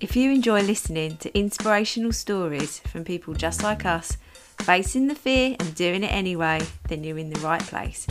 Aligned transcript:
If 0.00 0.14
you 0.14 0.30
enjoy 0.30 0.62
listening 0.62 1.16
to 1.18 1.36
inspirational 1.36 2.12
stories 2.12 2.78
from 2.78 3.02
people 3.02 3.34
just 3.34 3.64
like 3.64 3.84
us, 3.84 4.16
facing 4.60 5.08
the 5.08 5.16
fear 5.16 5.56
and 5.58 5.74
doing 5.74 6.04
it 6.04 6.12
anyway, 6.12 6.60
then 6.88 7.02
you're 7.02 7.18
in 7.18 7.30
the 7.30 7.40
right 7.40 7.60
place. 7.60 8.06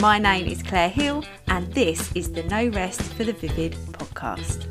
My 0.00 0.18
name 0.18 0.46
is 0.48 0.64
Claire 0.64 0.88
Hill, 0.88 1.24
and 1.46 1.72
this 1.72 2.10
is 2.16 2.32
the 2.32 2.42
No 2.42 2.66
Rest 2.66 3.02
for 3.14 3.22
the 3.22 3.34
Vivid 3.34 3.74
podcast. 3.92 4.66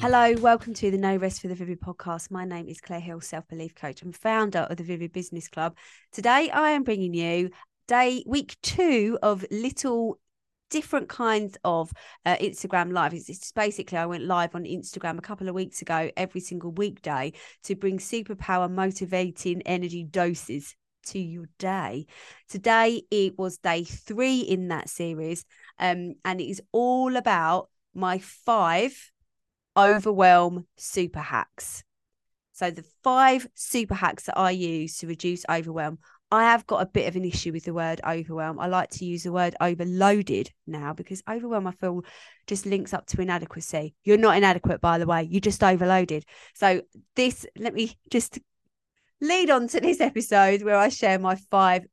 Hello, 0.00 0.32
welcome 0.40 0.72
to 0.72 0.90
the 0.90 0.96
No 0.96 1.16
Rest 1.16 1.42
for 1.42 1.48
the 1.48 1.54
Vivid 1.54 1.78
podcast. 1.78 2.30
My 2.30 2.46
name 2.46 2.68
is 2.68 2.80
Claire 2.80 3.00
Hill, 3.00 3.20
self 3.20 3.46
belief 3.48 3.74
coach 3.74 4.00
and 4.00 4.16
founder 4.16 4.60
of 4.60 4.78
the 4.78 4.82
Vivid 4.82 5.12
Business 5.12 5.46
Club. 5.46 5.76
Today, 6.10 6.48
I 6.48 6.70
am 6.70 6.84
bringing 6.84 7.12
you 7.12 7.50
day 7.86 8.24
week 8.26 8.56
two 8.62 9.18
of 9.22 9.44
little 9.50 10.18
different 10.70 11.10
kinds 11.10 11.58
of 11.64 11.92
uh, 12.24 12.36
Instagram 12.36 12.92
live. 12.92 13.12
It's, 13.12 13.52
basically 13.52 13.98
I 13.98 14.06
went 14.06 14.24
live 14.24 14.54
on 14.54 14.64
Instagram 14.64 15.18
a 15.18 15.20
couple 15.20 15.50
of 15.50 15.54
weeks 15.54 15.82
ago 15.82 16.10
every 16.16 16.40
single 16.40 16.70
weekday 16.72 17.34
to 17.64 17.76
bring 17.76 17.98
superpower 17.98 18.70
motivating 18.70 19.60
energy 19.66 20.02
doses 20.02 20.74
to 21.08 21.18
your 21.18 21.44
day. 21.58 22.06
Today 22.48 23.02
it 23.10 23.38
was 23.38 23.58
day 23.58 23.84
three 23.84 24.40
in 24.40 24.68
that 24.68 24.88
series, 24.88 25.44
um, 25.78 26.14
and 26.24 26.40
it 26.40 26.48
is 26.48 26.62
all 26.72 27.16
about 27.16 27.68
my 27.92 28.18
five 28.18 29.10
overwhelm 29.76 30.66
super 30.76 31.20
hacks. 31.20 31.84
So, 32.52 32.70
the 32.70 32.84
five 33.02 33.46
super 33.54 33.94
hacks 33.94 34.24
that 34.24 34.36
I 34.36 34.50
use 34.50 34.98
to 34.98 35.06
reduce 35.06 35.44
overwhelm. 35.48 35.98
I 36.32 36.44
have 36.44 36.66
got 36.66 36.82
a 36.82 36.86
bit 36.86 37.08
of 37.08 37.16
an 37.16 37.24
issue 37.24 37.52
with 37.52 37.64
the 37.64 37.74
word 37.74 38.00
overwhelm. 38.06 38.60
I 38.60 38.66
like 38.66 38.90
to 38.90 39.04
use 39.04 39.24
the 39.24 39.32
word 39.32 39.56
overloaded 39.60 40.52
now 40.66 40.92
because 40.92 41.22
overwhelm, 41.28 41.66
I 41.66 41.72
feel, 41.72 42.02
just 42.46 42.66
links 42.66 42.94
up 42.94 43.06
to 43.06 43.20
inadequacy. 43.20 43.94
You're 44.04 44.16
not 44.16 44.36
inadequate, 44.36 44.80
by 44.80 44.98
the 44.98 45.06
way, 45.06 45.24
you're 45.24 45.40
just 45.40 45.64
overloaded. 45.64 46.24
So, 46.54 46.82
this, 47.16 47.46
let 47.58 47.74
me 47.74 47.98
just 48.10 48.38
lead 49.20 49.50
on 49.50 49.68
to 49.68 49.80
this 49.80 50.00
episode 50.00 50.62
where 50.62 50.76
I 50.76 50.88
share 50.88 51.18
my 51.18 51.36
five 51.50 51.86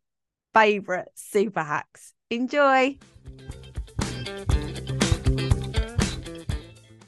favorite 0.54 1.08
super 1.16 1.64
hacks. 1.64 2.14
Enjoy. 2.30 2.98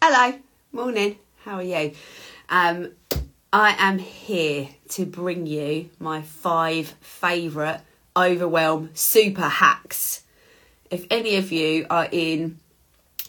Hello. 0.01 0.39
Morning. 0.71 1.17
How 1.45 1.55
are 1.55 1.63
you? 1.63 1.93
Um, 2.47 2.91
I 3.51 3.75
am 3.79 3.97
here 3.97 4.69
to 4.89 5.05
bring 5.07 5.47
you 5.47 5.89
my 5.97 6.21
five 6.21 6.89
favourite 7.01 7.81
overwhelm 8.15 8.91
super 8.93 9.47
hacks. 9.49 10.23
If 10.91 11.07
any 11.09 11.37
of 11.37 11.51
you 11.51 11.87
are 11.89 12.07
in 12.11 12.59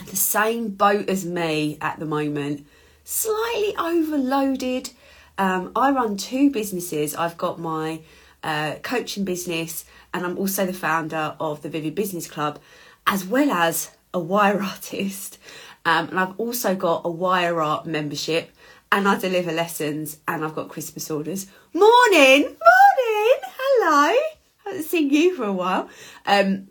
the 0.07 0.17
same 0.17 0.69
boat 0.69 1.09
as 1.09 1.25
me 1.25 1.79
at 1.81 1.99
the 1.99 2.05
moment, 2.05 2.67
slightly 3.05 3.75
overloaded, 3.79 4.91
um, 5.39 5.73
I 5.75 5.93
run 5.93 6.19
two 6.19 6.51
businesses. 6.51 7.15
I've 7.15 7.39
got 7.39 7.59
my 7.59 8.03
uh, 8.45 8.75
coaching 8.83 9.25
business, 9.25 9.87
and 10.13 10.27
I'm 10.27 10.37
also 10.37 10.67
the 10.67 10.75
founder 10.75 11.37
of 11.41 11.63
the 11.63 11.71
Vivid 11.71 11.95
Business 11.95 12.29
Club, 12.29 12.59
as 13.07 13.25
well 13.25 13.51
as 13.51 13.93
a 14.13 14.21
wire 14.21 14.63
artist. 14.63 15.39
Um, 15.85 16.09
and 16.09 16.21
I've 16.21 16.39
also 16.39 16.75
got 16.75 17.03
a 17.05 17.11
wire 17.11 17.61
art 17.61 17.87
membership 17.87 18.51
and 18.93 19.09
I 19.09 19.19
deliver 19.19 19.53
lessons 19.53 20.19
and 20.27 20.45
I've 20.45 20.55
got 20.55 20.69
Christmas 20.69 21.11
orders. 21.11 21.47
Morning, 21.73 22.43
morning, 22.43 23.39
hello. 23.43 24.21
Haven't 24.65 24.83
seen 24.85 25.11
you 25.11 25.37
for 25.37 25.45
a 25.45 25.53
while. 25.53 25.89
Um, 26.27 26.69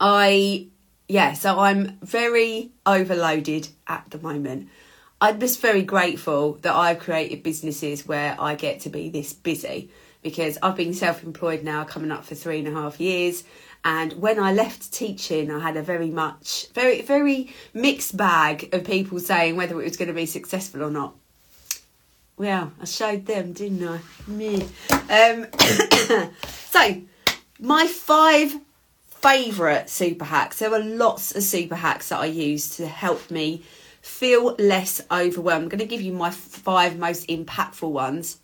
I, 0.00 0.68
yeah, 1.08 1.32
so 1.32 1.58
I'm 1.58 1.98
very 2.02 2.72
overloaded 2.84 3.68
at 3.86 4.10
the 4.10 4.18
moment. 4.18 4.68
I'm 5.20 5.40
just 5.40 5.60
very 5.60 5.82
grateful 5.82 6.54
that 6.62 6.74
I've 6.74 6.98
created 6.98 7.42
businesses 7.42 8.06
where 8.06 8.36
I 8.38 8.54
get 8.54 8.80
to 8.80 8.90
be 8.90 9.08
this 9.08 9.32
busy 9.32 9.90
because 10.28 10.58
I've 10.62 10.76
been 10.76 10.92
self 10.92 11.24
employed 11.24 11.62
now 11.62 11.84
coming 11.84 12.10
up 12.10 12.22
for 12.22 12.34
three 12.34 12.58
and 12.58 12.68
a 12.68 12.72
half 12.72 13.00
years. 13.00 13.44
And 13.82 14.12
when 14.14 14.38
I 14.38 14.52
left 14.52 14.92
teaching, 14.92 15.50
I 15.50 15.58
had 15.60 15.78
a 15.78 15.82
very 15.82 16.10
much, 16.10 16.68
very, 16.74 17.00
very 17.00 17.54
mixed 17.72 18.14
bag 18.14 18.74
of 18.74 18.84
people 18.84 19.20
saying 19.20 19.56
whether 19.56 19.80
it 19.80 19.84
was 19.84 19.96
going 19.96 20.08
to 20.08 20.14
be 20.14 20.26
successful 20.26 20.82
or 20.82 20.90
not. 20.90 21.14
Well, 22.36 22.72
I 22.78 22.84
showed 22.84 23.24
them, 23.24 23.54
didn't 23.54 23.88
I? 23.88 24.00
Me. 24.26 24.68
Um, 25.08 25.46
so, 26.46 27.00
my 27.58 27.86
five 27.86 28.60
favourite 29.06 29.88
super 29.88 30.26
hacks. 30.26 30.58
There 30.58 30.74
are 30.74 30.84
lots 30.84 31.34
of 31.34 31.42
super 31.42 31.76
hacks 31.76 32.10
that 32.10 32.20
I 32.20 32.26
use 32.26 32.76
to 32.76 32.86
help 32.86 33.30
me 33.30 33.62
feel 34.02 34.56
less 34.58 35.00
overwhelmed. 35.10 35.64
I'm 35.64 35.68
going 35.70 35.78
to 35.78 35.86
give 35.86 36.02
you 36.02 36.12
my 36.12 36.30
five 36.30 36.98
most 36.98 37.26
impactful 37.28 37.90
ones 37.90 38.38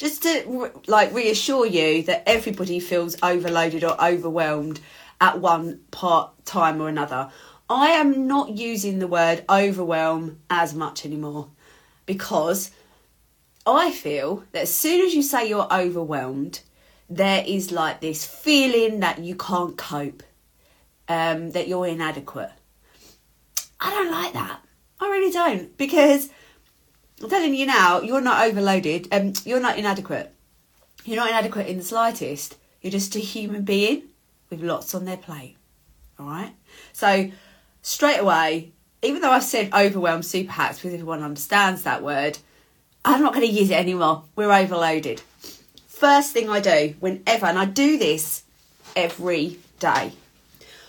just 0.00 0.22
to 0.22 0.72
like 0.86 1.12
reassure 1.12 1.66
you 1.66 2.02
that 2.04 2.22
everybody 2.26 2.80
feels 2.80 3.22
overloaded 3.22 3.84
or 3.84 4.02
overwhelmed 4.02 4.80
at 5.20 5.38
one 5.38 5.78
part 5.90 6.32
time 6.46 6.80
or 6.80 6.88
another. 6.88 7.30
I 7.68 7.88
am 7.88 8.26
not 8.26 8.56
using 8.56 8.98
the 8.98 9.06
word 9.06 9.44
overwhelm 9.50 10.40
as 10.48 10.72
much 10.72 11.04
anymore 11.04 11.50
because 12.06 12.70
I 13.66 13.90
feel 13.90 14.42
that 14.52 14.62
as 14.62 14.74
soon 14.74 15.04
as 15.04 15.12
you 15.12 15.22
say 15.22 15.46
you're 15.46 15.70
overwhelmed, 15.70 16.60
there 17.10 17.44
is 17.46 17.70
like 17.70 18.00
this 18.00 18.24
feeling 18.24 19.00
that 19.00 19.18
you 19.18 19.34
can't 19.34 19.76
cope, 19.76 20.22
um, 21.08 21.50
that 21.50 21.68
you're 21.68 21.86
inadequate. 21.86 22.52
I 23.78 23.90
don't 23.90 24.10
like 24.10 24.32
that. 24.32 24.62
I 24.98 25.08
really 25.08 25.30
don't 25.30 25.76
because 25.76 26.30
I'm 27.22 27.28
telling 27.28 27.54
you 27.54 27.66
now, 27.66 28.00
you're 28.00 28.20
not 28.20 28.46
overloaded. 28.46 29.08
Um, 29.12 29.34
you're 29.44 29.60
not 29.60 29.78
inadequate. 29.78 30.34
You're 31.04 31.16
not 31.16 31.28
inadequate 31.28 31.66
in 31.66 31.78
the 31.78 31.84
slightest. 31.84 32.56
You're 32.80 32.90
just 32.90 33.14
a 33.16 33.20
human 33.20 33.62
being 33.62 34.04
with 34.48 34.62
lots 34.62 34.94
on 34.94 35.04
their 35.04 35.16
plate. 35.16 35.56
All 36.18 36.26
right. 36.26 36.52
So 36.92 37.30
straight 37.82 38.18
away, 38.18 38.72
even 39.02 39.20
though 39.20 39.30
I've 39.30 39.44
said 39.44 39.72
overwhelmed 39.72 40.24
super 40.24 40.52
hacks 40.52 40.78
because 40.78 40.94
everyone 40.94 41.22
understands 41.22 41.82
that 41.82 42.02
word, 42.02 42.38
I'm 43.04 43.22
not 43.22 43.34
going 43.34 43.46
to 43.46 43.52
use 43.52 43.70
it 43.70 43.78
anymore. 43.78 44.24
We're 44.36 44.52
overloaded. 44.52 45.22
First 45.86 46.32
thing 46.32 46.48
I 46.48 46.60
do 46.60 46.94
whenever, 47.00 47.46
and 47.46 47.58
I 47.58 47.66
do 47.66 47.98
this 47.98 48.44
every 48.96 49.58
day. 49.78 50.12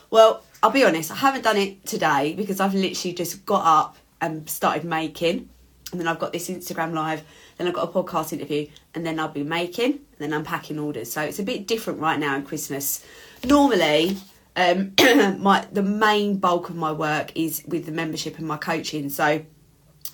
Well, 0.10 0.44
I'll 0.64 0.72
be 0.72 0.84
honest, 0.84 1.12
I 1.12 1.16
haven't 1.16 1.44
done 1.44 1.58
it 1.58 1.86
today 1.86 2.34
because 2.34 2.60
I've 2.60 2.74
literally 2.74 3.14
just 3.14 3.46
got 3.46 3.66
up 3.66 3.98
and 4.20 4.50
started 4.50 4.84
making 4.84 5.50
and 5.92 6.00
then 6.00 6.08
I've 6.08 6.20
got 6.20 6.34
this 6.34 6.50
Instagram 6.50 6.94
live, 6.94 7.24
then 7.58 7.68
I've 7.68 7.74
got 7.74 7.90
a 7.90 7.92
podcast 7.92 8.34
interview, 8.34 8.68
and 8.94 9.06
then 9.06 9.20
I'll 9.20 9.28
be 9.28 9.44
making, 9.44 9.92
and 9.92 10.20
then 10.20 10.34
unpacking 10.34 10.80
orders. 10.80 11.12
So 11.12 11.22
it's 11.22 11.40
a 11.40 11.44
bit 11.44 11.68
different 11.68 12.00
right 12.00 12.20
now 12.20 12.36
in 12.36 12.44
Christmas. 12.44 13.06
Normally, 13.44 14.18
um, 14.56 14.94
my 15.40 15.66
the 15.72 15.84
main 15.84 16.38
bulk 16.38 16.70
of 16.70 16.76
my 16.76 16.92
work 16.92 17.32
is 17.36 17.64
with 17.68 17.86
the 17.86 17.92
membership 17.92 18.38
and 18.38 18.48
my 18.48 18.58
coaching. 18.58 19.10
So 19.10 19.44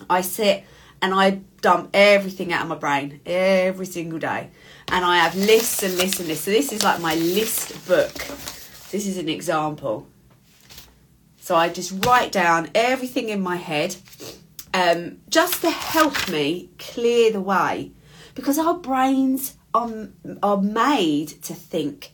I 0.09 0.21
sit 0.21 0.63
and 1.01 1.13
I 1.13 1.41
dump 1.61 1.91
everything 1.93 2.53
out 2.53 2.63
of 2.63 2.67
my 2.67 2.75
brain 2.75 3.21
every 3.25 3.85
single 3.85 4.19
day, 4.19 4.49
and 4.87 5.05
I 5.05 5.17
have 5.17 5.35
lists 5.35 5.83
and 5.83 5.97
lists 5.97 6.19
and 6.19 6.27
lists. 6.27 6.45
So 6.45 6.51
this 6.51 6.71
is 6.71 6.83
like 6.83 7.01
my 7.01 7.15
list 7.15 7.87
book. 7.87 8.13
This 8.91 9.05
is 9.05 9.17
an 9.17 9.29
example. 9.29 10.07
So 11.39 11.55
I 11.55 11.69
just 11.69 12.05
write 12.05 12.31
down 12.31 12.69
everything 12.75 13.29
in 13.29 13.39
my 13.41 13.55
head 13.55 13.95
um, 14.77 15.17
just 15.27 15.61
to 15.61 15.71
help 15.71 16.29
me 16.29 16.69
clear 16.77 17.31
the 17.31 17.41
way 17.41 17.91
because 18.35 18.59
our 18.59 18.75
brains 18.75 19.57
are, 19.73 20.09
are 20.43 20.61
made 20.61 21.29
to 21.43 21.55
think. 21.55 22.13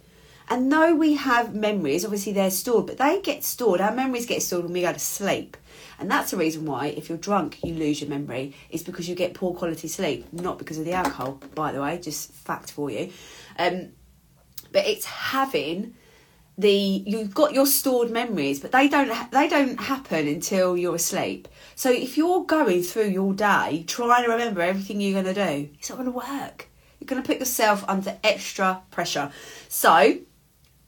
And 0.50 0.72
though 0.72 0.96
we 0.96 1.16
have 1.16 1.54
memories, 1.54 2.06
obviously 2.06 2.32
they're 2.32 2.52
stored, 2.52 2.88
but 2.88 2.98
they 2.98 3.20
get 3.22 3.44
stored. 3.44 3.82
Our 3.82 3.94
memories 3.94 4.26
get 4.26 4.42
stored 4.42 4.64
when 4.64 4.72
we 4.72 4.82
go 4.82 4.94
to 4.94 5.00
sleep. 5.00 5.58
And 6.00 6.10
that's 6.10 6.32
the 6.32 6.38
reason 6.38 6.66
why, 6.66 6.88
if 6.88 7.10
you're 7.10 7.18
drunk, 7.18 7.62
you 7.66 7.74
lose 7.74 8.00
your 8.00 8.10
memory, 8.10 8.56
is 8.70 8.82
because 8.82 9.10
you 9.10 9.16
get 9.16 9.34
poor 9.34 9.54
quality 9.54 9.90
sleep, 9.90 10.32
not 10.32 10.58
because 10.58 10.78
of 10.78 10.86
the 10.86 10.94
alcohol, 10.94 11.42
by 11.56 11.74
the 11.74 11.82
way, 11.82 11.98
just 11.98 12.32
fact 12.32 12.72
for 12.72 12.90
you. 12.90 13.12
Um, 13.60 13.90
but 14.72 14.88
it's 14.88 15.06
having 15.06 15.96
the 16.58 17.04
you've 17.06 17.34
got 17.34 17.54
your 17.54 17.66
stored 17.66 18.12
memories 18.12 18.60
but 18.60 18.72
they 18.72 18.88
don't 18.88 19.32
they 19.32 19.48
don't 19.48 19.80
happen 19.80 20.28
until 20.28 20.78
you're 20.78 20.96
asleep. 20.96 21.48
So 21.76 21.92
if 21.92 22.18
you're 22.18 22.46
going 22.46 22.84
through 22.84 23.10
your 23.10 23.34
day 23.34 23.84
trying 23.88 24.26
to 24.26 24.32
remember 24.32 24.62
everything 24.62 25.02
you're 25.02 25.22
going 25.22 25.34
to 25.34 25.46
do 25.46 25.70
it's 25.80 25.90
not 25.90 25.98
going 25.98 26.12
to 26.12 26.16
work. 26.16 26.70
You're 27.00 27.08
going 27.08 27.22
to 27.22 27.28
put 27.28 27.40
yourself 27.40 27.84
under 27.88 28.18
extra 28.24 28.82
pressure. 28.92 29.32
So 29.68 30.20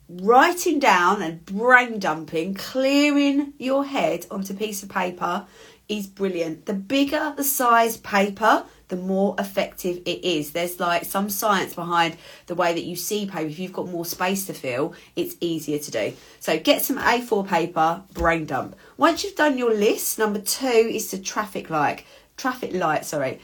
writing 0.07 0.79
down 0.79 1.21
and 1.23 1.43
brain 1.45 1.97
dumping 1.97 2.53
clearing 2.53 3.53
your 3.57 3.85
head 3.85 4.25
onto 4.29 4.53
a 4.53 4.55
piece 4.55 4.83
of 4.83 4.89
paper 4.89 5.47
is 5.89 6.07
brilliant. 6.07 6.67
The 6.67 6.73
bigger 6.73 7.33
the 7.35 7.43
size 7.43 7.97
paper 7.97 8.65
the 8.87 8.95
more 8.95 9.35
effective 9.39 10.01
it 10.05 10.23
is. 10.23 10.51
There's 10.51 10.79
like 10.79 11.05
some 11.05 11.29
science 11.29 11.73
behind 11.73 12.17
the 12.47 12.55
way 12.55 12.73
that 12.73 12.83
you 12.83 12.95
see 12.95 13.25
paper. 13.25 13.47
If 13.47 13.59
you've 13.59 13.73
got 13.73 13.87
more 13.87 14.05
space 14.05 14.45
to 14.45 14.53
fill, 14.53 14.93
it's 15.15 15.35
easier 15.39 15.79
to 15.79 15.91
do. 15.91 16.13
So 16.39 16.59
get 16.59 16.81
some 16.81 16.97
A4 16.97 17.47
paper, 17.47 18.03
brain 18.13 18.45
dump. 18.45 18.75
Once 18.97 19.23
you've 19.23 19.35
done 19.35 19.57
your 19.57 19.73
list, 19.73 20.19
number 20.19 20.39
two 20.39 20.67
is 20.67 21.11
the 21.11 21.19
traffic 21.19 21.69
light. 21.69 22.03
Traffic 22.37 22.73
light, 22.73 23.05
sorry. 23.05 23.39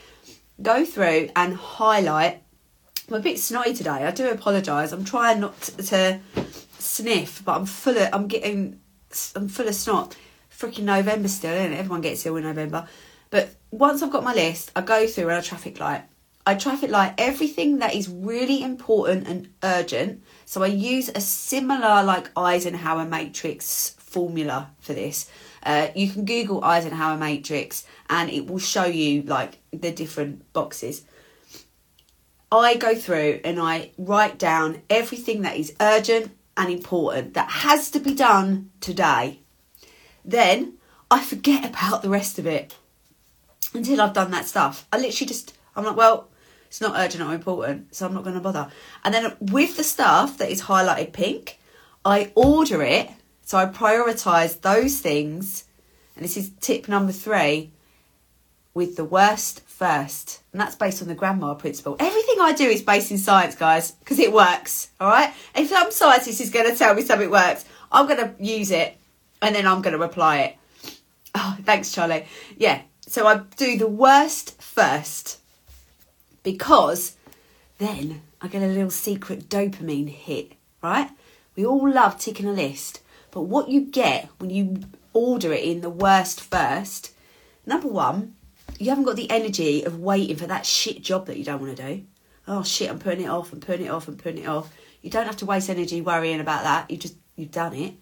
Go 0.61 0.85
through 0.85 1.29
and 1.35 1.55
highlight. 1.55 2.43
I'm 3.07 3.15
a 3.15 3.19
bit 3.19 3.39
snotty 3.39 3.73
today. 3.73 4.05
I 4.05 4.11
do 4.11 4.29
apologise. 4.29 4.91
I'm 4.91 5.03
trying 5.03 5.39
not 5.39 5.59
to, 5.61 5.83
to 5.83 6.19
sniff, 6.77 7.43
but 7.43 7.57
I'm 7.57 7.65
full 7.65 7.97
of. 7.97 8.09
I'm 8.13 8.27
getting. 8.27 8.79
I'm 9.35 9.49
full 9.49 9.67
of 9.67 9.75
snot. 9.75 10.15
Freaking 10.51 10.83
November 10.83 11.27
still, 11.27 11.51
it? 11.53 11.73
Everyone 11.73 12.01
gets 12.01 12.25
ill 12.25 12.37
in 12.37 12.43
November. 12.43 12.87
But 13.31 13.55
once 13.71 14.03
I've 14.03 14.11
got 14.11 14.23
my 14.23 14.33
list, 14.33 14.71
I 14.75 14.81
go 14.81 15.07
through 15.07 15.29
a 15.29 15.41
traffic 15.41 15.79
light. 15.79 16.03
I 16.45 16.55
traffic 16.55 16.89
light 16.89 17.13
everything 17.17 17.79
that 17.79 17.95
is 17.95 18.09
really 18.09 18.61
important 18.61 19.27
and 19.27 19.49
urgent. 19.63 20.23
So 20.45 20.63
I 20.63 20.67
use 20.67 21.09
a 21.09 21.21
similar 21.21 22.03
like 22.03 22.29
Eisenhower 22.35 23.05
matrix 23.05 23.91
formula 23.91 24.71
for 24.79 24.93
this. 24.93 25.29
Uh, 25.63 25.87
you 25.95 26.09
can 26.09 26.25
Google 26.25 26.63
Eisenhower 26.63 27.17
matrix 27.17 27.85
and 28.09 28.29
it 28.29 28.47
will 28.47 28.59
show 28.59 28.85
you 28.85 29.21
like 29.21 29.59
the 29.71 29.91
different 29.91 30.51
boxes. 30.51 31.05
I 32.51 32.75
go 32.75 32.95
through 32.95 33.39
and 33.45 33.59
I 33.59 33.91
write 33.97 34.37
down 34.37 34.81
everything 34.89 35.43
that 35.43 35.55
is 35.55 35.73
urgent 35.79 36.31
and 36.57 36.69
important 36.69 37.35
that 37.35 37.49
has 37.49 37.89
to 37.91 37.99
be 37.99 38.13
done 38.13 38.71
today. 38.81 39.39
Then 40.25 40.73
I 41.09 41.23
forget 41.23 41.65
about 41.65 42.01
the 42.01 42.09
rest 42.09 42.37
of 42.39 42.45
it 42.45 42.75
until 43.73 44.01
I've 44.01 44.13
done 44.13 44.31
that 44.31 44.45
stuff. 44.45 44.87
I 44.91 44.97
literally 44.97 45.27
just, 45.27 45.55
I'm 45.75 45.85
like, 45.85 45.95
well, 45.95 46.29
it's 46.67 46.81
not 46.81 46.93
urgent 46.95 47.23
or 47.23 47.33
important, 47.33 47.93
so 47.93 48.05
I'm 48.05 48.13
not 48.13 48.23
going 48.23 48.35
to 48.35 48.41
bother. 48.41 48.71
And 49.03 49.13
then 49.13 49.35
with 49.39 49.77
the 49.77 49.83
stuff 49.83 50.37
that 50.37 50.49
is 50.49 50.63
highlighted 50.63 51.11
pink, 51.11 51.59
I 52.05 52.31
order 52.35 52.81
it. 52.81 53.09
So 53.43 53.57
I 53.57 53.65
prioritize 53.65 54.61
those 54.61 54.99
things. 54.99 55.65
And 56.15 56.23
this 56.23 56.37
is 56.37 56.51
tip 56.61 56.87
number 56.87 57.11
three 57.11 57.71
with 58.73 58.95
the 58.95 59.03
worst 59.03 59.61
first. 59.61 60.41
And 60.53 60.61
that's 60.61 60.75
based 60.75 61.01
on 61.01 61.07
the 61.07 61.15
grandma 61.15 61.55
principle. 61.55 61.97
Everything 61.99 62.39
I 62.39 62.53
do 62.53 62.65
is 62.65 62.81
based 62.81 63.11
in 63.11 63.17
science, 63.17 63.55
guys, 63.55 63.91
because 63.91 64.19
it 64.19 64.31
works. 64.31 64.91
All 64.99 65.09
right. 65.09 65.33
If 65.55 65.69
some 65.69 65.91
scientist 65.91 66.39
is 66.39 66.49
going 66.49 66.71
to 66.71 66.77
tell 66.77 66.93
me 66.93 67.01
something 67.01 67.29
works, 67.29 67.65
I'm 67.91 68.07
going 68.07 68.19
to 68.19 68.33
use 68.43 68.71
it 68.71 68.97
and 69.41 69.53
then 69.53 69.67
I'm 69.67 69.81
going 69.81 69.97
to 69.97 70.03
apply 70.03 70.39
it. 70.39 70.55
Oh, 71.35 71.57
thanks, 71.63 71.91
Charlie. 71.91 72.25
Yeah, 72.57 72.81
so 73.07 73.27
I 73.27 73.41
do 73.57 73.77
the 73.77 73.87
worst 73.87 74.61
first 74.61 75.39
because 76.43 77.15
then 77.77 78.21
I 78.41 78.47
get 78.47 78.63
a 78.63 78.67
little 78.67 78.91
secret 78.91 79.49
dopamine 79.49 80.09
hit, 80.09 80.53
right? 80.81 81.09
We 81.55 81.65
all 81.65 81.89
love 81.89 82.17
ticking 82.17 82.47
a 82.47 82.51
list, 82.51 83.01
but 83.31 83.43
what 83.43 83.69
you 83.69 83.81
get 83.81 84.29
when 84.37 84.49
you 84.49 84.81
order 85.13 85.51
it 85.51 85.63
in 85.63 85.81
the 85.81 85.89
worst 85.89 86.41
first, 86.41 87.13
number 87.65 87.87
one, 87.87 88.35
you 88.79 88.89
haven't 88.89 89.03
got 89.03 89.15
the 89.15 89.29
energy 89.29 89.83
of 89.83 89.99
waiting 89.99 90.37
for 90.37 90.47
that 90.47 90.65
shit 90.65 91.01
job 91.01 91.25
that 91.25 91.37
you 91.37 91.43
don't 91.43 91.61
want 91.61 91.75
to 91.75 91.95
do. 91.95 92.03
Oh 92.47 92.63
shit, 92.63 92.89
I'm 92.89 92.99
putting 92.99 93.25
it 93.25 93.29
off, 93.29 93.51
I'm 93.51 93.59
putting 93.59 93.85
it 93.85 93.89
off, 93.89 94.07
I'm 94.07 94.17
putting 94.17 94.43
it 94.43 94.47
off. 94.47 94.73
You 95.01 95.09
don't 95.09 95.25
have 95.25 95.37
to 95.37 95.45
waste 95.45 95.69
energy 95.69 96.01
worrying 96.01 96.39
about 96.39 96.63
that. 96.63 96.89
You 96.89 96.97
just 96.97 97.15
you've 97.35 97.51
done 97.51 97.73
it. 97.73 97.95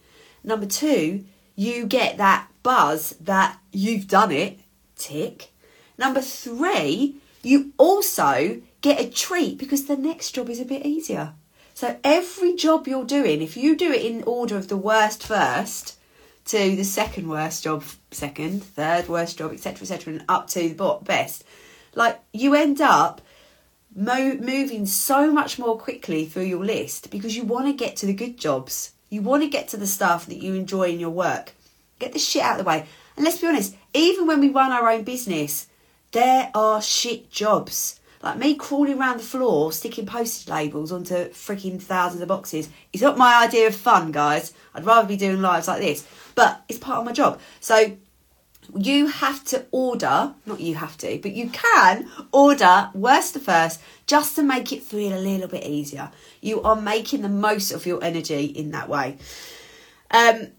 Number 0.44 0.66
two, 0.66 1.26
you 1.56 1.86
get 1.86 2.18
that 2.18 2.48
buzz 2.64 3.16
that 3.22 3.60
you've 3.72 4.08
done 4.08 4.32
it 4.32 4.60
tick. 5.00 5.52
Number 5.98 6.22
three, 6.22 7.16
you 7.42 7.74
also 7.78 8.62
get 8.82 9.02
a 9.02 9.10
treat 9.10 9.58
because 9.58 9.86
the 9.86 9.98
next 9.98 10.32
job 10.32 10.50
is 10.50 10.60
a 10.60 10.66
bit 10.66 10.86
easier. 10.86 11.34
So 11.74 11.98
every 12.04 12.56
job 12.56 12.88
you're 12.88 13.06
doing, 13.06 13.42
if 13.42 13.58
you 13.58 13.76
do 13.76 13.92
it 13.92 14.06
in 14.06 14.24
order 14.24 14.58
of 14.58 14.68
the 14.68 14.78
worst 14.78 15.26
first 15.26 15.98
to 16.46 16.76
the 16.76 16.84
second 16.84 17.30
worst 17.30 17.64
job 17.64 17.84
second, 18.12 18.64
third 18.64 19.08
worst 19.08 19.38
job, 19.38 19.54
etc., 19.54 19.82
etc., 19.82 20.14
and 20.14 20.26
up 20.28 20.48
to 20.50 20.70
the 20.70 21.00
best, 21.04 21.44
like 21.96 22.20
you 22.34 22.54
end 22.54 22.82
up 22.82 23.22
mo- 23.96 24.38
moving 24.40 24.86
so 24.86 25.32
much 25.32 25.60
more 25.60 25.78
quickly 25.78 26.26
through 26.26 26.44
your 26.44 26.66
list 26.66 27.10
because 27.12 27.36
you 27.36 27.44
want 27.44 27.68
to 27.68 27.74
get 27.74 27.96
to 27.98 28.06
the 28.06 28.14
good 28.14 28.38
jobs. 28.38 28.94
You 29.10 29.22
want 29.22 29.44
to 29.44 29.50
get 29.50 29.68
to 29.70 29.78
the 29.78 29.88
stuff 29.88 30.26
that 30.28 30.42
you 30.42 30.54
enjoy 30.54 30.90
in 30.90 31.00
your 31.00 31.10
work. 31.10 31.54
Get 31.98 32.14
the 32.14 32.20
shit 32.20 32.44
out 32.44 32.60
of 32.60 32.66
the 32.66 32.70
way. 32.70 32.86
And 33.20 33.26
let's 33.26 33.42
be 33.42 33.48
honest, 33.48 33.76
even 33.94 34.28
when 34.28 34.40
we 34.40 34.48
run 34.48 34.72
our 34.72 34.90
own 34.90 35.04
business, 35.04 35.68
there 36.14 36.50
are 36.56 36.82
shit 36.82 37.30
jobs. 37.30 38.00
Like 38.24 38.38
me 38.38 38.56
crawling 38.56 38.98
around 38.98 39.18
the 39.18 39.26
floor, 39.26 39.74
sticking 39.74 40.06
postage 40.06 40.48
labels 40.48 40.94
onto 40.94 41.28
freaking 41.32 41.82
thousands 41.82 42.22
of 42.22 42.30
boxes. 42.30 42.70
It's 42.94 43.04
not 43.04 43.18
my 43.18 43.44
idea 43.44 43.68
of 43.68 43.76
fun, 43.76 44.14
guys. 44.14 44.54
I'd 44.74 44.86
rather 44.86 45.06
be 45.06 45.18
doing 45.18 45.42
lives 45.42 45.68
like 45.68 45.82
this. 45.82 46.08
But 46.34 46.64
it's 46.70 46.80
part 46.80 47.00
of 47.00 47.06
my 47.06 47.12
job. 47.12 47.42
So 47.60 47.98
you 48.78 49.08
have 49.08 49.44
to 49.48 49.66
order, 49.72 50.34
not 50.46 50.62
you 50.62 50.76
have 50.76 50.98
to, 51.00 51.20
but 51.22 51.34
you 51.34 51.50
can 51.50 52.10
order 52.32 52.90
worst 52.94 53.34
to 53.34 53.42
first 53.42 53.82
just 54.08 54.38
to 54.38 54.44
make 54.44 54.72
it 54.72 54.82
feel 54.82 55.14
a 55.14 55.20
little 55.20 55.50
bit 55.50 55.66
easier. 55.66 56.10
You 56.40 56.62
are 56.62 56.80
making 56.80 57.24
the 57.24 57.28
most 57.28 57.74
of 57.74 57.86
your 57.86 58.02
energy 58.02 58.46
in 58.46 58.72
that 58.72 58.88
way. 58.88 59.18
Um, 60.10 60.52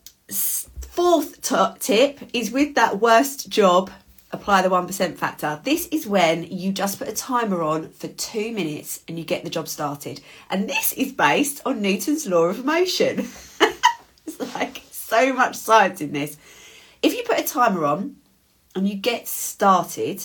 Fourth 0.90 1.40
t- 1.40 1.78
tip 1.78 2.18
is 2.32 2.50
with 2.50 2.74
that 2.74 3.00
worst 3.00 3.48
job, 3.48 3.92
apply 4.32 4.60
the 4.60 4.68
1% 4.68 5.16
factor. 5.16 5.60
This 5.62 5.86
is 5.92 6.04
when 6.04 6.42
you 6.42 6.72
just 6.72 6.98
put 6.98 7.06
a 7.06 7.12
timer 7.12 7.62
on 7.62 7.90
for 7.90 8.08
two 8.08 8.52
minutes 8.52 9.00
and 9.06 9.16
you 9.16 9.24
get 9.24 9.44
the 9.44 9.50
job 9.50 9.68
started. 9.68 10.20
And 10.50 10.68
this 10.68 10.92
is 10.94 11.12
based 11.12 11.62
on 11.64 11.80
Newton's 11.80 12.26
law 12.26 12.46
of 12.46 12.64
motion. 12.64 13.28
it's 14.26 14.40
like 14.56 14.82
so 14.90 15.32
much 15.32 15.54
science 15.54 16.00
in 16.00 16.10
this. 16.10 16.36
If 17.02 17.14
you 17.14 17.22
put 17.22 17.38
a 17.38 17.46
timer 17.46 17.84
on 17.84 18.16
and 18.74 18.88
you 18.88 18.96
get 18.96 19.28
started, 19.28 20.20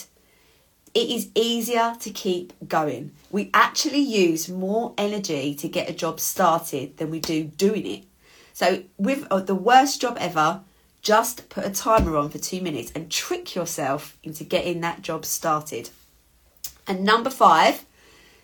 it 0.96 1.10
is 1.10 1.30
easier 1.36 1.96
to 2.00 2.10
keep 2.10 2.54
going. 2.68 3.12
We 3.30 3.52
actually 3.54 4.00
use 4.00 4.50
more 4.50 4.96
energy 4.98 5.54
to 5.54 5.70
get 5.70 5.92
a 5.92 5.94
job 5.94 6.20
started 6.20 6.98
than 6.98 7.12
we 7.12 7.20
do 7.20 7.44
doing 7.44 7.86
it. 7.86 8.04
So, 8.56 8.84
with 8.98 9.28
uh, 9.30 9.42
the 9.42 9.54
worst 9.54 10.00
job 10.00 10.16
ever, 10.18 10.62
just 11.02 11.50
put 11.50 11.66
a 11.66 11.70
timer 11.70 12.16
on 12.16 12.30
for 12.30 12.38
two 12.38 12.62
minutes 12.62 12.90
and 12.96 13.12
trick 13.12 13.54
yourself 13.54 14.18
into 14.24 14.46
getting 14.46 14.80
that 14.80 15.02
job 15.02 15.26
started. 15.26 15.90
And 16.88 17.04
number 17.04 17.30
five, 17.30 17.84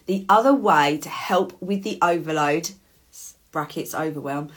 the 0.08 0.26
other 0.28 0.54
way 0.54 0.98
to 0.98 1.08
help 1.08 1.56
with 1.62 1.84
the 1.84 1.98
overload, 2.02 2.72
brackets 3.54 3.96
overwhelm, 3.96 4.50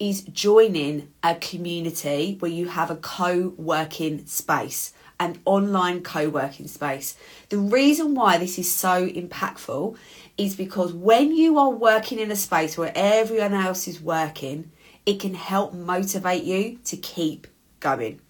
is 0.00 0.22
joining 0.22 1.12
a 1.22 1.36
community 1.36 2.36
where 2.40 2.50
you 2.50 2.66
have 2.66 2.90
a 2.90 2.96
co 2.96 3.54
working 3.56 4.26
space, 4.26 4.92
an 5.20 5.38
online 5.44 6.02
co 6.02 6.28
working 6.28 6.66
space. 6.66 7.14
The 7.50 7.58
reason 7.58 8.16
why 8.16 8.38
this 8.38 8.58
is 8.58 8.74
so 8.74 9.06
impactful 9.08 9.96
is 10.36 10.56
because 10.56 10.92
when 10.92 11.30
you 11.30 11.58
are 11.58 11.70
working 11.70 12.18
in 12.18 12.32
a 12.32 12.36
space 12.36 12.76
where 12.76 12.90
everyone 12.96 13.54
else 13.54 13.86
is 13.86 14.00
working, 14.00 14.72
it 15.06 15.20
can 15.20 15.34
help 15.34 15.72
motivate 15.72 16.44
you 16.44 16.78
to 16.84 16.96
keep 16.96 17.46
going. 17.80 18.20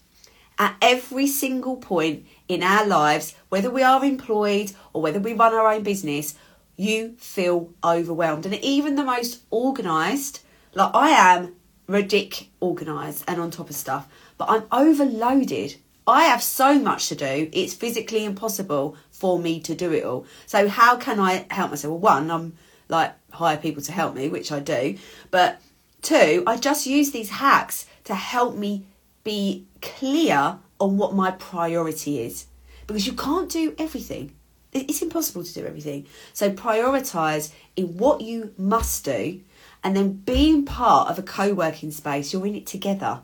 At 0.58 0.76
every 0.82 1.26
single 1.26 1.76
point 1.76 2.26
in 2.48 2.62
our 2.62 2.86
lives, 2.86 3.34
whether 3.48 3.70
we 3.70 3.82
are 3.82 4.04
employed 4.04 4.72
or 4.92 5.02
whether 5.02 5.18
we 5.18 5.32
run 5.32 5.54
our 5.54 5.72
own 5.72 5.82
business, 5.82 6.34
you 6.76 7.14
feel 7.18 7.70
overwhelmed. 7.84 8.46
And 8.46 8.54
even 8.56 8.94
the 8.94 9.04
most 9.04 9.42
organised, 9.52 10.42
like 10.74 10.94
I 10.94 11.10
am 11.10 11.54
ridic 11.88 12.46
organised 12.62 13.24
and 13.26 13.40
on 13.40 13.50
top 13.50 13.68
of 13.68 13.76
stuff, 13.76 14.08
but 14.38 14.48
I'm 14.48 14.64
overloaded. 14.70 15.76
I 16.06 16.24
have 16.24 16.42
so 16.42 16.78
much 16.78 17.08
to 17.08 17.14
do, 17.14 17.48
it's 17.52 17.74
physically 17.74 18.24
impossible 18.24 18.96
for 19.10 19.38
me 19.38 19.60
to 19.60 19.74
do 19.74 19.92
it 19.92 20.04
all. 20.04 20.26
So, 20.46 20.68
how 20.68 20.96
can 20.96 21.20
I 21.20 21.46
help 21.50 21.70
myself? 21.70 21.92
Well, 21.92 22.00
one, 22.00 22.30
I'm 22.30 22.54
like 22.88 23.12
hire 23.30 23.56
people 23.56 23.82
to 23.82 23.92
help 23.92 24.14
me, 24.14 24.28
which 24.28 24.50
I 24.50 24.60
do, 24.60 24.96
but 25.30 25.60
Two, 26.02 26.42
I 26.47 26.57
just 26.57 26.87
use 26.87 27.11
these 27.11 27.30
hacks 27.30 27.87
to 28.04 28.14
help 28.14 28.57
me 28.57 28.87
be 29.25 29.66
clear 29.83 30.59
on 30.78 30.97
what 30.97 31.14
my 31.14 31.30
priority 31.33 32.21
is 32.21 32.47
because 32.87 33.07
you 33.07 33.12
can't 33.12 33.50
do 33.50 33.75
everything. 33.78 34.35
It's 34.73 35.02
impossible 35.02 35.42
to 35.42 35.52
do 35.52 35.66
everything. 35.66 36.07
So 36.33 36.50
prioritize 36.52 37.52
in 37.76 37.97
what 37.99 38.21
you 38.21 38.54
must 38.57 39.04
do 39.04 39.40
and 39.83 39.97
then 39.97 40.12
being 40.12 40.64
part 40.64 41.11
of 41.11 41.19
a 41.19 41.23
co 41.23 41.52
working 41.52 41.90
space, 41.90 42.33
you're 42.33 42.47
in 42.47 42.54
it 42.54 42.66
together. 42.66 43.23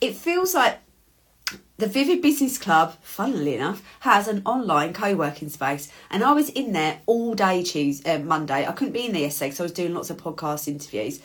It 0.00 0.16
feels 0.16 0.54
like 0.54 0.78
the 1.78 1.86
Vivid 1.86 2.22
Business 2.22 2.58
Club, 2.58 2.94
funnily 3.02 3.54
enough, 3.54 3.82
has 4.00 4.28
an 4.28 4.42
online 4.44 4.92
co-working 4.92 5.48
space, 5.48 5.90
and 6.10 6.22
I 6.22 6.32
was 6.32 6.48
in 6.50 6.72
there 6.72 7.00
all 7.06 7.34
day 7.34 7.62
Tuesday, 7.62 8.14
uh, 8.14 8.18
Monday. 8.20 8.66
I 8.66 8.72
couldn't 8.72 8.92
be 8.92 9.06
in 9.06 9.12
there 9.12 9.22
yesterday 9.22 9.48
because 9.48 9.60
I 9.60 9.64
was 9.64 9.72
doing 9.72 9.94
lots 9.94 10.10
of 10.10 10.16
podcast 10.16 10.68
interviews, 10.68 11.20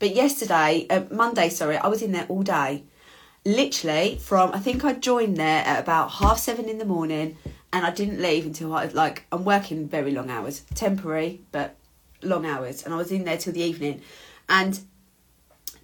but 0.00 0.16
yesterday, 0.16 0.86
uh, 0.90 1.04
Monday, 1.12 1.48
sorry, 1.50 1.76
I 1.76 1.86
was 1.86 2.02
in 2.02 2.10
there 2.10 2.26
all 2.28 2.42
day. 2.42 2.82
literally 3.44 4.18
from 4.18 4.52
I 4.52 4.58
think 4.58 4.84
I 4.84 4.92
joined 4.92 5.36
there 5.36 5.64
at 5.64 5.80
about 5.80 6.10
half 6.12 6.38
seven 6.38 6.68
in 6.68 6.78
the 6.78 6.84
morning, 6.84 7.36
and 7.72 7.86
I 7.86 7.90
didn't 7.90 8.20
leave 8.20 8.46
until 8.46 8.74
I 8.74 8.86
like 8.86 9.24
I'm 9.32 9.44
working 9.44 9.88
very 9.88 10.12
long 10.12 10.30
hours, 10.30 10.60
temporary 10.74 11.40
but 11.52 11.76
long 12.22 12.44
hours, 12.46 12.82
and 12.84 12.92
I 12.92 12.96
was 12.96 13.10
in 13.10 13.24
there 13.24 13.38
till 13.38 13.52
the 13.52 13.62
evening, 13.62 14.02
and 14.48 14.80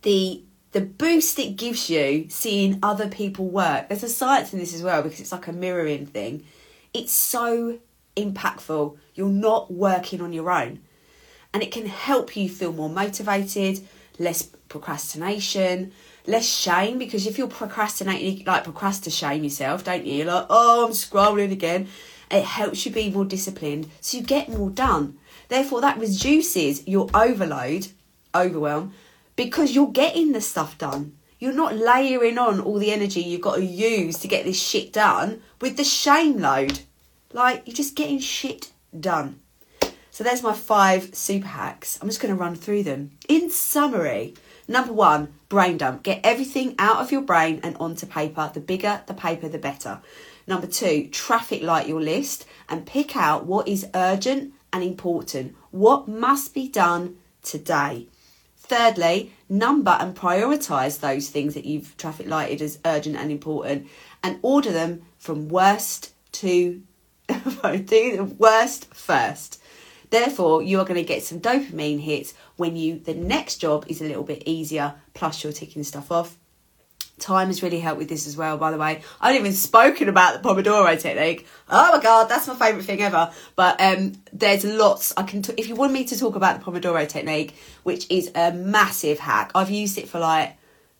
the 0.02 0.42
the 0.72 0.80
boost 0.80 1.38
it 1.38 1.56
gives 1.56 1.88
you 1.88 2.26
seeing 2.28 2.78
other 2.82 3.08
people 3.08 3.48
work. 3.48 3.88
There's 3.88 4.02
a 4.02 4.08
science 4.08 4.52
in 4.52 4.58
this 4.58 4.74
as 4.74 4.82
well 4.82 5.02
because 5.02 5.20
it's 5.20 5.32
like 5.32 5.46
a 5.46 5.52
mirroring 5.52 6.06
thing. 6.06 6.44
It's 6.92 7.12
so 7.12 7.78
impactful. 8.16 8.96
You're 9.14 9.28
not 9.28 9.72
working 9.72 10.20
on 10.20 10.32
your 10.32 10.50
own. 10.50 10.80
And 11.54 11.62
it 11.62 11.72
can 11.72 11.86
help 11.86 12.36
you 12.36 12.50
feel 12.50 12.72
more 12.74 12.90
motivated, 12.90 13.80
less 14.18 14.42
procrastination, 14.68 15.92
less 16.26 16.46
shame 16.46 16.98
because 16.98 17.26
if 17.26 17.38
you're 17.38 17.48
procrastinating, 17.48 18.38
you 18.38 18.44
like 18.44 18.64
procrastinate 18.64 19.14
shame 19.14 19.44
yourself, 19.44 19.84
don't 19.84 20.06
you? 20.06 20.14
You're 20.14 20.26
like, 20.26 20.46
oh, 20.50 20.86
I'm 20.86 20.92
scrolling 20.92 21.52
again. 21.52 21.88
It 22.30 22.44
helps 22.44 22.84
you 22.84 22.92
be 22.92 23.10
more 23.10 23.24
disciplined 23.24 23.88
so 24.00 24.18
you 24.18 24.24
get 24.24 24.48
more 24.48 24.70
done. 24.70 25.18
Therefore, 25.48 25.80
that 25.80 25.98
reduces 25.98 26.86
your 26.88 27.08
overload, 27.14 27.88
overwhelm, 28.34 28.94
because 29.36 29.74
you're 29.74 29.92
getting 29.92 30.32
the 30.32 30.40
stuff 30.40 30.76
done. 30.76 31.16
You're 31.38 31.52
not 31.52 31.76
layering 31.76 32.38
on 32.38 32.60
all 32.60 32.78
the 32.78 32.90
energy 32.90 33.20
you've 33.20 33.42
got 33.42 33.56
to 33.56 33.64
use 33.64 34.18
to 34.18 34.28
get 34.28 34.44
this 34.44 34.60
shit 34.60 34.92
done 34.92 35.42
with 35.60 35.76
the 35.76 35.84
shame 35.84 36.38
load. 36.38 36.80
Like, 37.32 37.62
you're 37.66 37.76
just 37.76 37.94
getting 37.94 38.18
shit 38.18 38.72
done. 38.98 39.40
So 40.16 40.24
there's 40.24 40.42
my 40.42 40.54
five 40.54 41.14
super 41.14 41.48
hacks. 41.48 41.98
I'm 42.00 42.08
just 42.08 42.22
going 42.22 42.34
to 42.34 42.40
run 42.40 42.54
through 42.54 42.84
them. 42.84 43.10
In 43.28 43.50
summary, 43.50 44.32
number 44.66 44.94
one, 44.94 45.34
brain 45.50 45.76
dump. 45.76 46.04
Get 46.04 46.22
everything 46.24 46.74
out 46.78 47.02
of 47.02 47.12
your 47.12 47.20
brain 47.20 47.60
and 47.62 47.76
onto 47.76 48.06
paper. 48.06 48.50
The 48.54 48.60
bigger 48.60 49.02
the 49.06 49.12
paper, 49.12 49.46
the 49.46 49.58
better. 49.58 50.00
Number 50.46 50.66
two, 50.66 51.08
traffic 51.08 51.62
light 51.62 51.86
your 51.86 52.00
list 52.00 52.46
and 52.66 52.86
pick 52.86 53.14
out 53.14 53.44
what 53.44 53.68
is 53.68 53.88
urgent 53.94 54.54
and 54.72 54.82
important. 54.82 55.54
What 55.70 56.08
must 56.08 56.54
be 56.54 56.66
done 56.66 57.18
today? 57.42 58.06
Thirdly, 58.56 59.34
number 59.50 59.98
and 60.00 60.16
prioritise 60.16 60.98
those 60.98 61.28
things 61.28 61.52
that 61.52 61.66
you've 61.66 61.94
traffic 61.98 62.26
lighted 62.26 62.62
as 62.62 62.78
urgent 62.86 63.16
and 63.16 63.30
important 63.30 63.86
and 64.22 64.38
order 64.40 64.72
them 64.72 65.02
from 65.18 65.50
worst 65.50 66.14
to 66.32 66.80
do 67.28 68.16
the 68.16 68.34
worst 68.38 68.94
first. 68.94 69.60
Therefore, 70.10 70.62
you 70.62 70.78
are 70.80 70.84
going 70.84 71.00
to 71.00 71.06
get 71.06 71.22
some 71.22 71.40
dopamine 71.40 72.00
hits 72.00 72.34
when 72.56 72.76
you 72.76 72.98
the 72.98 73.14
next 73.14 73.56
job 73.56 73.86
is 73.88 74.00
a 74.00 74.04
little 74.04 74.22
bit 74.22 74.42
easier, 74.46 74.94
plus 75.14 75.42
you're 75.42 75.52
ticking 75.52 75.84
stuff 75.84 76.12
off. 76.12 76.38
Time 77.18 77.46
has 77.46 77.62
really 77.62 77.80
helped 77.80 77.98
with 77.98 78.10
this 78.10 78.26
as 78.26 78.36
well, 78.36 78.58
by 78.58 78.70
the 78.70 78.76
way. 78.76 79.00
I 79.22 79.28
haven't 79.32 79.46
even 79.46 79.56
spoken 79.56 80.10
about 80.10 80.42
the 80.42 80.46
Pomodoro 80.46 81.00
technique. 81.00 81.46
Oh 81.68 81.96
my 81.96 82.02
god, 82.02 82.28
that's 82.28 82.46
my 82.46 82.54
favourite 82.54 82.84
thing 82.84 83.00
ever. 83.00 83.32
But 83.56 83.80
um, 83.80 84.12
there's 84.34 84.64
lots 84.64 85.14
I 85.16 85.22
can. 85.22 85.40
T- 85.40 85.54
if 85.56 85.66
you 85.66 85.74
want 85.74 85.92
me 85.92 86.04
to 86.04 86.18
talk 86.18 86.36
about 86.36 86.60
the 86.60 86.70
Pomodoro 86.70 87.08
technique, 87.08 87.54
which 87.84 88.06
is 88.10 88.30
a 88.34 88.52
massive 88.52 89.18
hack, 89.18 89.50
I've 89.54 89.70
used 89.70 89.96
it 89.96 90.08
for 90.08 90.18
like 90.18 90.58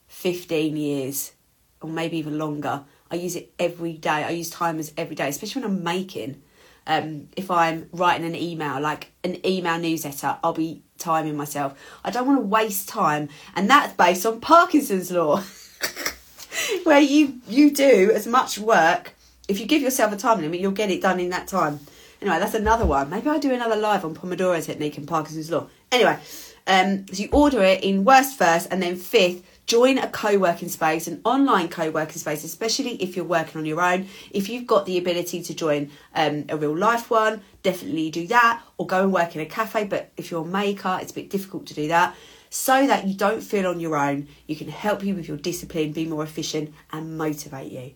15 0.08 0.76
years, 0.76 1.32
or 1.82 1.90
maybe 1.90 2.16
even 2.16 2.38
longer. 2.38 2.84
I 3.10 3.16
use 3.16 3.36
it 3.36 3.52
every 3.58 3.92
day. 3.92 4.10
I 4.10 4.30
use 4.30 4.48
timers 4.48 4.92
every 4.96 5.14
day, 5.14 5.28
especially 5.28 5.62
when 5.62 5.70
I'm 5.70 5.84
making. 5.84 6.42
Um, 6.86 7.28
if 7.36 7.50
I'm 7.50 7.88
writing 7.92 8.26
an 8.26 8.36
email, 8.36 8.80
like 8.80 9.12
an 9.24 9.44
email 9.44 9.78
newsletter, 9.78 10.38
I'll 10.44 10.52
be 10.52 10.82
timing 10.98 11.36
myself. 11.36 11.78
I 12.04 12.10
don't 12.10 12.26
want 12.26 12.38
to 12.38 12.46
waste 12.46 12.88
time, 12.88 13.28
and 13.54 13.68
that's 13.68 13.92
based 13.94 14.24
on 14.24 14.40
Parkinson's 14.40 15.10
law. 15.10 15.42
where 16.84 17.00
you 17.00 17.40
you 17.48 17.70
do 17.70 18.10
as 18.14 18.26
much 18.26 18.58
work. 18.58 19.14
If 19.48 19.60
you 19.60 19.66
give 19.66 19.82
yourself 19.82 20.12
a 20.12 20.16
time 20.16 20.40
limit, 20.40 20.60
you'll 20.60 20.72
get 20.72 20.90
it 20.90 21.02
done 21.02 21.20
in 21.20 21.30
that 21.30 21.46
time. 21.46 21.80
Anyway, 22.20 22.38
that's 22.38 22.54
another 22.54 22.86
one. 22.86 23.10
Maybe 23.10 23.28
I'll 23.28 23.38
do 23.38 23.52
another 23.52 23.76
live 23.76 24.04
on 24.04 24.14
Pomodoro 24.14 24.64
technique 24.64 24.96
and 24.96 25.06
Parkinson's 25.06 25.50
law. 25.50 25.68
Anyway, 25.92 26.18
um, 26.66 27.06
so 27.12 27.22
you 27.22 27.28
order 27.30 27.62
it 27.62 27.84
in 27.84 28.04
worst 28.04 28.38
first, 28.38 28.68
and 28.70 28.82
then 28.82 28.96
fifth, 28.96 29.44
join 29.66 29.98
a 29.98 30.08
co-working 30.08 30.68
space, 30.68 31.06
an 31.06 31.20
online 31.24 31.68
co-working 31.68 32.18
space, 32.18 32.44
especially 32.44 32.94
if 33.02 33.16
you're 33.16 33.24
working 33.24 33.58
on 33.58 33.66
your 33.66 33.80
own. 33.80 34.08
If 34.30 34.48
you've 34.48 34.66
got 34.66 34.86
the 34.86 34.96
ability 34.98 35.42
to 35.42 35.54
join 35.54 35.90
um, 36.14 36.44
a 36.48 36.56
real 36.56 36.76
life 36.76 37.10
one, 37.10 37.42
definitely 37.62 38.10
do 38.10 38.26
that, 38.28 38.62
or 38.78 38.86
go 38.86 39.02
and 39.02 39.12
work 39.12 39.34
in 39.34 39.42
a 39.42 39.46
cafe. 39.46 39.84
But 39.84 40.12
if 40.16 40.30
you're 40.30 40.44
a 40.44 40.48
maker, 40.48 40.98
it's 41.00 41.10
a 41.10 41.14
bit 41.14 41.30
difficult 41.30 41.66
to 41.66 41.74
do 41.74 41.88
that 41.88 42.14
so 42.48 42.86
that 42.86 43.06
you 43.06 43.14
don't 43.14 43.42
feel 43.42 43.66
on 43.66 43.80
your 43.80 43.96
own. 43.96 44.28
You 44.46 44.56
can 44.56 44.68
help 44.68 45.02
you 45.02 45.14
with 45.14 45.28
your 45.28 45.36
discipline, 45.36 45.92
be 45.92 46.06
more 46.06 46.22
efficient, 46.22 46.72
and 46.92 47.18
motivate 47.18 47.72
you. 47.72 47.92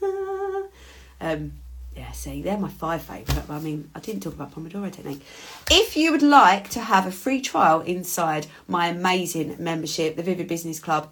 um, 1.20 1.52
yeah, 1.96 2.12
see, 2.12 2.42
they're 2.42 2.58
my 2.58 2.68
five 2.68 3.02
favourite. 3.02 3.48
I 3.48 3.58
mean, 3.58 3.90
I 3.94 4.00
didn't 4.00 4.22
talk 4.22 4.34
about 4.34 4.54
Pomodoro 4.54 4.92
technique. 4.92 5.22
If 5.70 5.96
you 5.96 6.12
would 6.12 6.22
like 6.22 6.68
to 6.70 6.80
have 6.80 7.06
a 7.06 7.10
free 7.10 7.40
trial 7.40 7.80
inside 7.80 8.46
my 8.68 8.88
amazing 8.88 9.56
membership, 9.58 10.16
the 10.16 10.22
Vivid 10.22 10.46
Business 10.46 10.78
Club, 10.78 11.08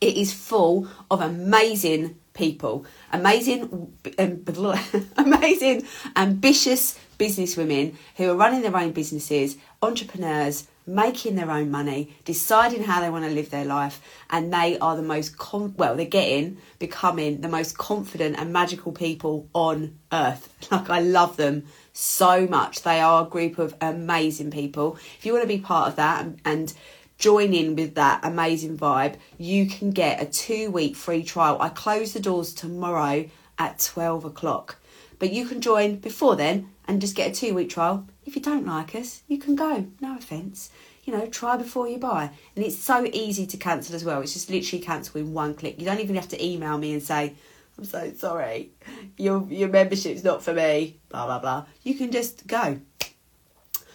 it 0.00 0.16
is 0.16 0.32
full 0.32 0.88
of 1.10 1.20
amazing 1.20 2.18
people, 2.32 2.86
amazing, 3.12 3.92
um, 4.18 4.44
amazing, 5.18 5.86
ambitious 6.16 6.98
businesswomen 7.18 7.94
who 8.16 8.30
are 8.30 8.36
running 8.36 8.62
their 8.62 8.76
own 8.76 8.92
businesses, 8.92 9.56
entrepreneurs, 9.82 10.66
making 10.86 11.34
their 11.34 11.50
own 11.50 11.70
money, 11.70 12.16
deciding 12.24 12.84
how 12.84 13.00
they 13.00 13.10
want 13.10 13.24
to 13.24 13.30
live 13.30 13.50
their 13.50 13.64
life, 13.64 14.00
and 14.30 14.52
they 14.52 14.78
are 14.78 14.96
the 14.96 15.02
most 15.02 15.36
com- 15.36 15.74
well, 15.76 15.96
they're 15.96 16.06
getting 16.06 16.58
becoming 16.78 17.40
the 17.40 17.48
most 17.48 17.76
confident 17.76 18.38
and 18.38 18.52
magical 18.52 18.92
people 18.92 19.48
on 19.52 19.98
earth. 20.12 20.52
Like 20.70 20.90
I 20.90 21.00
love 21.00 21.36
them 21.36 21.64
so 21.92 22.46
much. 22.46 22.82
They 22.82 23.00
are 23.00 23.24
a 23.24 23.28
group 23.28 23.58
of 23.58 23.74
amazing 23.80 24.50
people. 24.50 24.98
If 25.18 25.24
you 25.24 25.32
want 25.32 25.42
to 25.42 25.48
be 25.48 25.58
part 25.58 25.88
of 25.88 25.96
that 25.96 26.24
and, 26.24 26.40
and 26.44 26.74
join 27.18 27.54
in 27.54 27.76
with 27.76 27.94
that 27.94 28.20
amazing 28.24 28.76
vibe, 28.76 29.14
you 29.38 29.66
can 29.66 29.90
get 29.90 30.22
a 30.22 30.26
two 30.26 30.70
week 30.70 30.96
free 30.96 31.22
trial. 31.22 31.56
I 31.60 31.68
close 31.68 32.12
the 32.12 32.20
doors 32.20 32.52
tomorrow 32.52 33.26
at 33.58 33.78
12 33.78 34.24
o'clock. 34.24 34.76
But 35.18 35.32
you 35.32 35.46
can 35.46 35.60
join 35.60 35.96
before 35.96 36.36
then 36.36 36.70
and 36.86 37.00
just 37.00 37.16
get 37.16 37.30
a 37.30 37.34
two 37.34 37.54
week 37.54 37.70
trial. 37.70 38.06
If 38.24 38.36
you 38.36 38.42
don't 38.42 38.66
like 38.66 38.94
us, 38.94 39.22
you 39.28 39.38
can 39.38 39.56
go. 39.56 39.86
No 40.00 40.16
offence. 40.16 40.70
You 41.04 41.12
know, 41.12 41.26
try 41.26 41.56
before 41.56 41.88
you 41.88 41.98
buy. 41.98 42.30
And 42.54 42.64
it's 42.64 42.78
so 42.78 43.08
easy 43.12 43.46
to 43.46 43.56
cancel 43.56 43.94
as 43.94 44.04
well. 44.04 44.20
It's 44.20 44.32
just 44.34 44.50
literally 44.50 44.82
cancel 44.82 45.20
in 45.20 45.32
one 45.32 45.54
click. 45.54 45.78
You 45.78 45.84
don't 45.84 46.00
even 46.00 46.16
have 46.16 46.28
to 46.28 46.44
email 46.44 46.76
me 46.78 46.92
and 46.92 47.02
say, 47.02 47.34
I'm 47.78 47.84
so 47.84 48.12
sorry, 48.16 48.70
your 49.18 49.46
your 49.50 49.68
membership's 49.68 50.24
not 50.24 50.42
for 50.42 50.54
me, 50.54 50.98
blah 51.10 51.26
blah 51.26 51.38
blah. 51.38 51.66
You 51.82 51.94
can 51.94 52.10
just 52.10 52.46
go. 52.46 52.80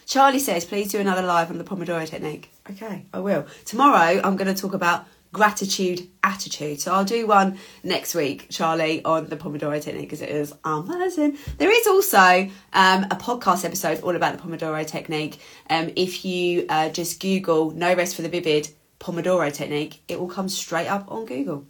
Charlie 0.06 0.39
says, 0.39 0.65
please 0.65 0.91
do 0.91 1.00
another 1.00 1.22
live 1.22 1.50
on 1.50 1.58
the 1.58 1.63
Pomodoro 1.63 2.06
technique. 2.08 2.51
Okay, 2.70 3.06
I 3.13 3.20
will. 3.20 3.48
Tomorrow 3.65 4.22
I'm 4.24 4.36
going 4.36 4.53
to 4.53 4.62
talk 4.62 4.74
about 4.74 5.06
gratitude 5.33 6.07
attitude. 6.23 6.81
So 6.81 6.93
I'll 6.93 7.05
do 7.05 7.25
one 7.25 7.57
next 7.83 8.15
week, 8.15 8.47
Charlie, 8.50 9.03
on 9.03 9.27
the 9.27 9.38
Pomodoro 9.38 9.81
technique 9.81 10.09
because 10.09 10.21
it 10.21 10.29
is 10.29 10.53
amazing. 10.63 11.38
There 11.57 11.71
is 11.71 11.88
also 11.88 12.50
um, 12.73 13.03
a 13.05 13.15
podcast 13.15 13.65
episode 13.65 14.01
all 14.01 14.15
about 14.15 14.38
the 14.38 14.43
Pomodoro 14.43 14.85
technique. 14.85 15.39
Um, 15.69 15.91
if 15.95 16.25
you 16.25 16.65
uh, 16.69 16.89
just 16.89 17.19
Google 17.19 17.71
"No 17.71 17.93
Rest 17.93 18.15
for 18.15 18.21
the 18.21 18.29
Vivid" 18.29 18.69
Pomodoro 19.00 19.51
technique, 19.51 20.01
it 20.07 20.19
will 20.19 20.27
come 20.27 20.50
straight 20.50 20.88
up 20.88 21.11
on 21.11 21.25
Google. 21.25 21.65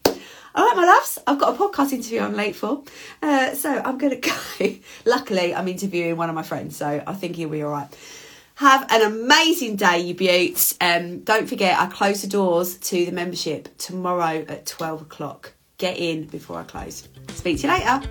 All 0.53 0.67
right, 0.67 0.75
my 0.75 0.85
loves, 0.85 1.17
I've 1.25 1.39
got 1.39 1.55
a 1.55 1.57
podcast 1.57 1.93
interview 1.93 2.19
I'm 2.19 2.35
late 2.35 2.57
for. 2.57 2.83
Uh, 3.21 3.53
so 3.53 3.81
I'm 3.85 3.97
going 3.97 4.11
to 4.21 4.29
go. 4.29 4.75
Luckily, 5.05 5.55
I'm 5.55 5.67
interviewing 5.69 6.17
one 6.17 6.27
of 6.27 6.35
my 6.35 6.43
friends, 6.43 6.75
so 6.75 7.01
I 7.07 7.13
think 7.13 7.37
he'll 7.37 7.47
be 7.47 7.63
all 7.63 7.71
right. 7.71 7.87
Have 8.61 8.85
an 8.91 9.01
amazing 9.01 9.75
day, 9.75 10.01
you 10.01 10.13
beauts. 10.13 10.77
Um, 10.79 11.21
don't 11.21 11.49
forget, 11.49 11.79
I 11.79 11.87
close 11.87 12.21
the 12.21 12.27
doors 12.27 12.77
to 12.77 13.05
the 13.07 13.11
membership 13.11 13.75
tomorrow 13.79 14.45
at 14.47 14.67
12 14.67 15.01
o'clock. 15.01 15.53
Get 15.79 15.97
in 15.97 16.27
before 16.27 16.59
I 16.59 16.63
close. 16.65 17.09
Speak 17.29 17.59
to 17.61 17.67
you 17.67 17.73
later. 17.73 18.01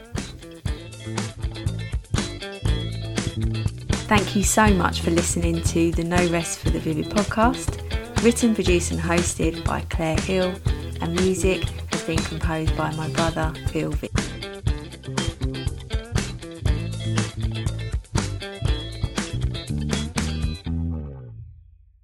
Thank 4.09 4.35
you 4.35 4.43
so 4.43 4.67
much 4.75 5.03
for 5.03 5.13
listening 5.13 5.63
to 5.63 5.93
the 5.93 6.03
No 6.03 6.27
Rest 6.31 6.59
for 6.59 6.71
the 6.71 6.81
Vivid 6.81 7.11
podcast. 7.11 8.25
Written, 8.25 8.53
produced, 8.53 8.91
and 8.91 9.01
hosted 9.01 9.65
by 9.65 9.83
Claire 9.83 10.19
Hill, 10.19 10.53
and 11.01 11.15
music 11.15 11.63
has 11.93 12.03
been 12.03 12.19
composed 12.19 12.77
by 12.77 12.93
my 12.97 13.09
brother, 13.11 13.53
Phil 13.69 13.93
Vick. 13.93 14.20